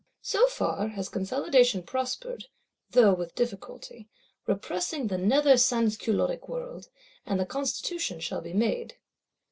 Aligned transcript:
So 0.23 0.47
far 0.47 0.87
has 0.87 1.09
Consolidation 1.09 1.83
prospered, 1.83 2.45
though 2.89 3.13
with 3.13 3.35
difficulty; 3.35 4.09
repressing 4.47 5.05
the 5.05 5.17
Nether 5.19 5.57
Sansculottic 5.57 6.49
world; 6.49 6.89
and 7.23 7.39
the 7.39 7.45
Constitution 7.45 8.19
shall 8.19 8.41
be 8.41 8.53
made. 8.53 8.97